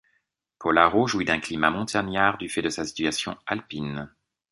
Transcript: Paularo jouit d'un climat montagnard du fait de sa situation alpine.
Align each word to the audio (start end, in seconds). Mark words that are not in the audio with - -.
Paularo 0.57 1.05
jouit 1.05 1.25
d'un 1.25 1.39
climat 1.39 1.69
montagnard 1.69 2.39
du 2.39 2.49
fait 2.49 2.63
de 2.63 2.69
sa 2.69 2.83
situation 2.87 3.37
alpine. 3.45 4.09